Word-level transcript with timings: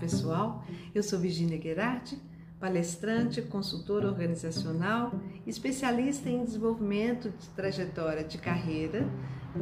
pessoal? 0.00 0.64
Eu 0.94 1.02
sou 1.02 1.18
Virginia 1.18 1.60
Gerardi, 1.60 2.18
palestrante, 2.58 3.42
consultora 3.42 4.08
organizacional, 4.08 5.12
especialista 5.46 6.28
em 6.28 6.42
desenvolvimento 6.42 7.30
de 7.30 7.48
trajetória 7.50 8.24
de 8.24 8.38
carreira, 8.38 9.06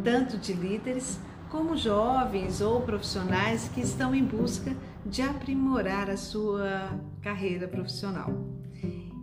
tanto 0.04 0.38
de 0.38 0.52
líderes 0.52 1.18
como 1.50 1.76
jovens 1.76 2.60
ou 2.60 2.80
profissionais 2.82 3.68
que 3.68 3.80
estão 3.80 4.14
em 4.14 4.24
busca 4.24 4.74
de 5.04 5.22
aprimorar 5.22 6.08
a 6.08 6.16
sua 6.16 6.98
carreira 7.20 7.66
profissional. 7.66 8.32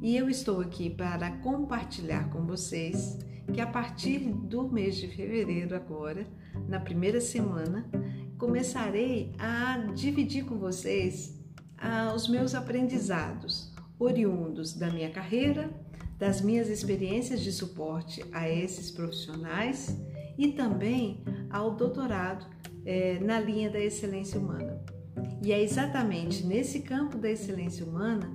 E 0.02 0.18
eu 0.18 0.30
estou 0.30 0.60
aqui 0.60 0.90
para 0.90 1.32
compartilhar 1.38 2.30
com 2.30 2.46
vocês 2.46 3.18
que 3.54 3.62
a 3.62 3.68
partir 3.68 4.20
do 4.20 4.68
mês 4.68 4.96
de 4.96 5.08
fevereiro 5.08 5.76
agora, 5.76 6.28
na 6.68 6.80
primeira 6.80 7.22
semana, 7.22 7.88
começarei 8.38 9.34
a 9.40 9.78
dividir 9.94 10.46
com 10.46 10.58
vocês 10.58 11.40
ah, 11.78 12.14
os 12.16 12.28
meus 12.28 12.54
aprendizados 12.54 13.74
oriundos 13.98 14.74
da 14.74 14.90
minha 14.90 15.10
carreira, 15.10 15.70
das 16.18 16.42
minhas 16.42 16.70
experiências 16.70 17.42
de 17.42 17.52
suporte 17.52 18.24
a 18.32 18.50
esses 18.50 18.92
profissionais 18.92 19.98
e 20.38 20.52
também 20.52 21.24
ao 21.50 21.76
doutorado 21.76 22.46
é, 22.86 23.20
na 23.20 23.40
linha 23.40 23.70
da 23.70 23.80
excelência 23.80 24.40
humana. 24.40 24.82
E 25.42 25.52
é 25.52 25.62
exatamente 25.62 26.46
nesse 26.46 26.82
campo 26.82 27.18
da 27.18 27.30
excelência 27.30 27.86
humana 27.86 28.32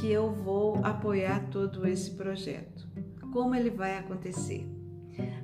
que 0.00 0.10
eu 0.10 0.32
vou 0.32 0.84
apoiar 0.84 1.48
todo 1.50 1.86
esse 1.86 2.10
projeto. 2.12 2.86
Como 3.32 3.54
ele 3.54 3.70
vai 3.70 3.96
acontecer? 3.96 4.66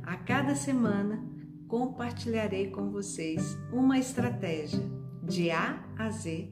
A 0.02 0.16
cada 0.16 0.54
semana 0.54 1.24
compartilharei 1.68 2.70
com 2.70 2.90
vocês 2.90 3.56
uma 3.72 3.98
estratégia 3.98 4.82
de 5.22 5.50
A 5.50 5.82
a 5.98 6.10
Z 6.10 6.48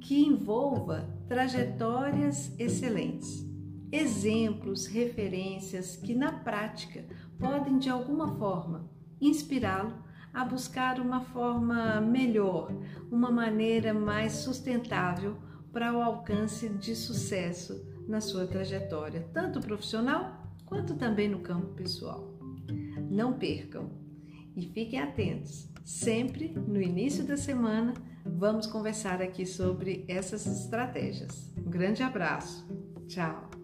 que 0.00 0.24
envolva 0.24 1.08
trajetórias 1.28 2.52
excelentes, 2.58 3.46
exemplos, 3.92 4.86
referências 4.86 5.96
que 5.96 6.14
na 6.14 6.32
prática 6.32 7.04
podem 7.38 7.78
de 7.78 7.88
alguma 7.88 8.36
forma 8.36 8.90
inspirá-lo 9.20 9.94
a 10.32 10.44
buscar 10.44 11.00
uma 11.00 11.20
forma 11.20 12.00
melhor, 12.00 12.72
uma 13.10 13.30
maneira 13.30 13.92
mais 13.92 14.32
sustentável 14.32 15.36
para 15.72 15.92
o 15.92 16.02
alcance 16.02 16.68
de 16.68 16.94
sucesso 16.94 17.86
na 18.06 18.20
sua 18.20 18.46
trajetória, 18.46 19.28
tanto 19.32 19.60
profissional 19.60 20.46
quanto 20.64 20.94
também 20.94 21.28
no 21.28 21.40
campo 21.40 21.74
pessoal. 21.74 22.38
Não 23.10 23.38
percam 23.38 24.07
e 24.58 24.66
fiquem 24.66 25.00
atentos. 25.00 25.68
Sempre 25.84 26.48
no 26.48 26.82
início 26.82 27.24
da 27.24 27.36
semana 27.36 27.94
vamos 28.26 28.66
conversar 28.66 29.22
aqui 29.22 29.46
sobre 29.46 30.04
essas 30.08 30.46
estratégias. 30.46 31.50
Um 31.56 31.70
grande 31.70 32.02
abraço. 32.02 32.66
Tchau. 33.06 33.57